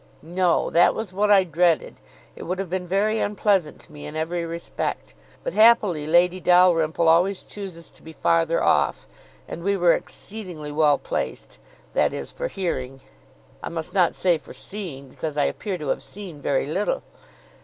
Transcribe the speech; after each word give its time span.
"No, 0.23 0.71
that 0.71 0.95
was 0.95 1.13
what 1.13 1.29
I 1.29 1.43
dreaded. 1.43 1.97
It 2.35 2.41
would 2.41 2.57
have 2.57 2.71
been 2.71 2.87
very 2.87 3.19
unpleasant 3.19 3.79
to 3.81 3.91
me 3.91 4.07
in 4.07 4.15
every 4.15 4.43
respect. 4.43 5.13
But 5.43 5.53
happily 5.53 6.07
Lady 6.07 6.39
Dalrymple 6.39 7.07
always 7.07 7.43
chooses 7.43 7.91
to 7.91 8.01
be 8.01 8.11
farther 8.11 8.63
off; 8.63 9.05
and 9.47 9.61
we 9.61 9.77
were 9.77 9.93
exceedingly 9.93 10.71
well 10.71 10.97
placed, 10.97 11.59
that 11.93 12.13
is, 12.13 12.31
for 12.31 12.47
hearing; 12.47 13.01
I 13.61 13.69
must 13.69 13.93
not 13.93 14.15
say 14.15 14.39
for 14.39 14.53
seeing, 14.55 15.07
because 15.07 15.37
I 15.37 15.43
appear 15.45 15.77
to 15.77 15.89
have 15.89 16.01
seen 16.01 16.41
very 16.41 16.65
little." 16.65 17.03